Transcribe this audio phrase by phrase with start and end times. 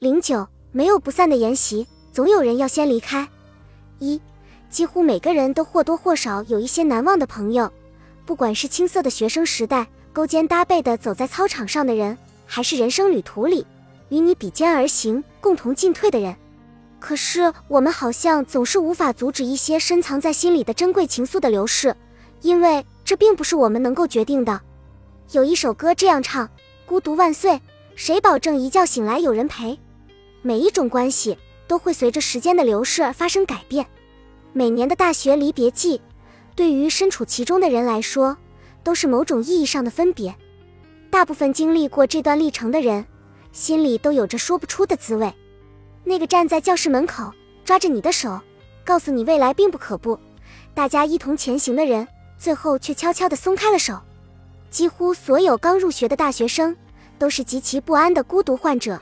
[0.00, 3.28] 零九，没有不散的筵席，总有人要先离开。
[3.98, 4.18] 一，
[4.70, 7.70] 几乎每个人都或多或少有一些难忘的朋友，
[8.24, 12.16] 不管是青涩的学生时代，勾肩搭背的走在操场上的人，
[12.46, 13.66] 还是人生旅途里
[14.08, 16.34] 与你比肩而行、共同进退的人。
[16.98, 21.94] 可是我们好像总是无法阻止一些深藏在心里的珍贵情愫的流逝，
[22.40, 24.58] 因为这并不是我们能够决定的。
[25.32, 26.48] 有一首歌这样唱：
[26.86, 27.60] 孤独万岁，
[27.94, 29.78] 谁保证一觉醒来有人陪？
[30.42, 31.36] 每一种关系
[31.66, 33.86] 都会随着时间的流逝而发生改变。
[34.52, 36.00] 每年的大学离别季，
[36.54, 38.36] 对于身处其中的人来说，
[38.82, 40.34] 都是某种意义上的分别。
[41.10, 43.04] 大部分经历过这段历程的人，
[43.52, 45.32] 心里都有着说不出的滋味。
[46.04, 47.30] 那个站在教室门口
[47.64, 48.40] 抓着你的手，
[48.84, 50.18] 告诉你未来并不可怖，
[50.72, 54.00] 大家一同前行的人，最后却悄悄地松开了手。
[54.70, 56.74] 几乎所有刚入学的大学生
[57.18, 59.00] 都是极其不安的孤独患者，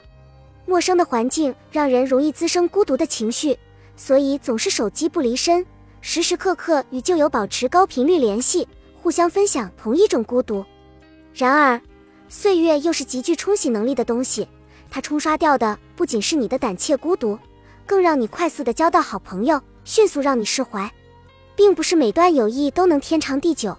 [0.69, 3.59] 陌生的环境让人容易滋生孤独的情绪，
[3.97, 5.65] 所以总是手机不离身，
[6.02, 8.69] 时时刻刻与旧友保持高频率联系，
[9.01, 10.63] 互相分享同一种孤独。
[11.33, 11.80] 然而，
[12.29, 14.47] 岁月又是极具冲洗能力的东西。
[14.91, 17.38] 它冲刷掉的不仅是你的胆怯孤独，
[17.87, 20.93] 更让你快速的交到好朋友，迅速让你释怀。
[21.57, 23.75] 并不是每段友谊都能天长地久，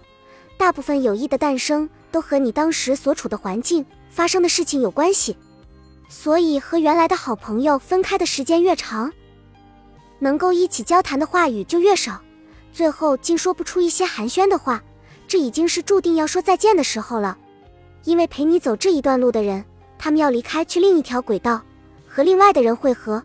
[0.58, 5.38] 大部分友谊的诞生都和你当时所处的环境、发生的事情有关系。
[6.10, 9.14] 所以和原来的好朋友分开的时间越长，
[10.20, 12.20] 能够一起交谈的话语就越少，
[12.74, 14.84] 最后竟说不出一些寒暄的话，
[15.28, 17.38] 这已经是注定要说再见的时候了。
[18.04, 19.64] 因为陪你走这一段路的人。
[20.02, 21.62] 他们要离开，去另一条轨道，
[22.08, 23.22] 和另外的人汇合，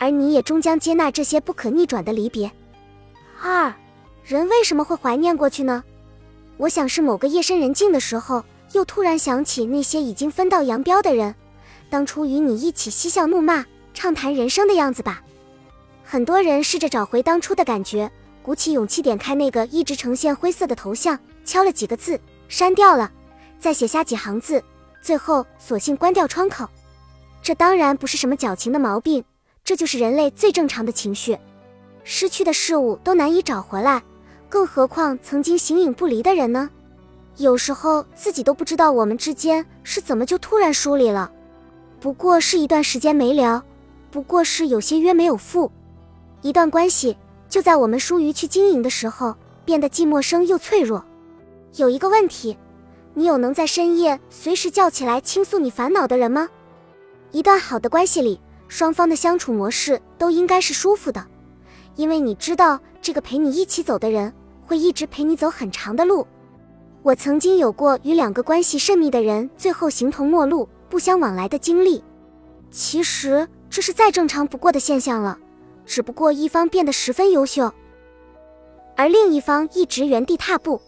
[0.00, 2.50] 而你也终将接纳这些不可逆转的离别。
[3.40, 3.72] 二，
[4.24, 5.84] 人为什么会怀念过去呢？
[6.56, 11.32] 我想是某个夜深人静的时候，又突然想起那些已经分道扬镳的人，
[11.92, 15.22] 当初与你一起嬉笑怒骂、畅谈人生的样子吧。
[16.02, 18.10] 很多人试着找回当初的感觉，
[18.42, 22.18] 鼓起勇气点开那个一直呈现灰色的头像，敲了几个字，
[22.48, 23.12] 删掉了，
[23.60, 24.64] 再写下几行字。
[25.02, 26.66] 最后，索性关掉窗口。
[27.42, 29.22] 这当然不是什么矫情的毛病，
[29.62, 31.36] 这就是人类最正常的情绪。
[32.04, 34.02] 失去的事物都难以找回来，
[34.48, 36.70] 更何况曾经形影不离的人呢？
[37.36, 41.30] 有时候自己都不知道我们之间是怎么就突然疏离了。
[42.02, 43.62] 不过是一段时间没聊，
[44.10, 45.70] 不过是有些约没有赴。
[46.40, 47.16] 一段关系
[47.48, 51.04] 就在我们疏于去经营的时候，变得既陌生又脆弱。
[51.76, 52.58] 有一个问题。
[53.14, 56.48] 你有能在深夜随时叫起来倾诉你烦恼的人吗？
[57.30, 61.24] 一段好的关系里，双方的相处模式都应该是舒服的，
[61.94, 64.32] 因为你知道这个陪你一起走的人
[64.66, 66.26] 会一直陪你走很长的路。
[67.02, 72.04] 我曾经有过与两个关系甚密的人最后形同陌路、不相往来的经历。
[72.70, 75.38] 其实这是再正常不过的现象了，
[75.86, 77.72] 只不过一方变得十分优秀，
[78.94, 80.78] 而另一方一直原地踏步。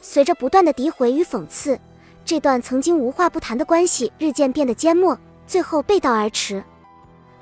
[0.00, 1.76] 随着不断的诋毁与讽刺，
[2.24, 5.18] 这段曾经无话不谈的关系日渐变得缄默，
[5.48, 6.62] 最后背道而驰。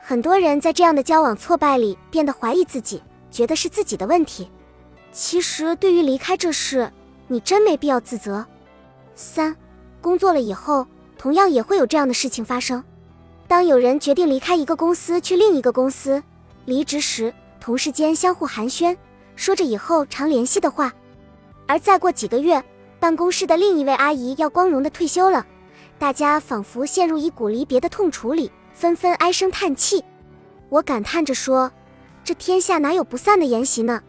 [0.01, 4.51] 很多人在这样的交往挫败里变得怀疑自己，觉得是自己的问题。
[5.13, 6.91] 其实，对于离开这事，
[7.29, 8.47] 你真没必要自责。
[9.15, 9.55] 三，
[10.01, 10.87] 工作了以后，
[11.23, 12.83] 同样也会有这样的事情发生。
[13.47, 16.21] 当有人决定离开一个公司去另一个公司，
[16.65, 18.97] 离职时，同事间相互寒暄，
[19.37, 20.93] 说着以后常联系的话。
[21.69, 22.61] 而再过几个月，
[22.99, 25.47] 办公室的另一位阿姨要光荣的退休了，
[25.97, 30.03] 大家仿佛陷入一股离别的痛楚里，纷纷唉声叹气。
[30.71, 31.71] 我感叹着说
[32.25, 34.03] ：“这天下哪有不散的筵席呢？”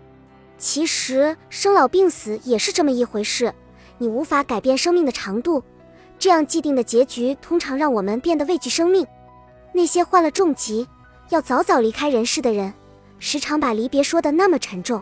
[0.57, 3.53] 其实生老病死也是这么一回事，
[3.99, 5.63] 你无法改变生命的长度，
[6.23, 9.05] 这样既定的结局通常让我们变得畏惧生命。
[9.73, 10.87] 那些患了重疾
[11.31, 12.73] 要早早离开人世的人，
[13.19, 15.01] 时常把离别说的那么沉重。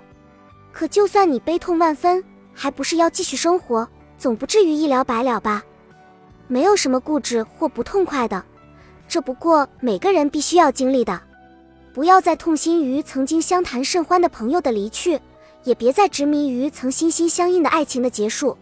[0.71, 2.23] 可就算你悲痛万分，
[2.55, 3.87] 还不是要继续生活，
[4.17, 5.63] 总不至于一了百了吧？
[6.47, 8.43] 没有什么固执或不痛快的，
[9.07, 11.21] 这不过每个人必须要经历的。
[11.93, 15.19] 不要再痛心于曾经相谈甚欢的朋友的离去，
[15.65, 18.57] 也别再执迷于曾心心相印的爱情的结束，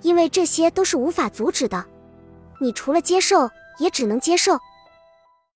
[0.00, 1.84] 因为这些都是无法阻止的。
[2.60, 4.58] 你除了接受，也只能接受。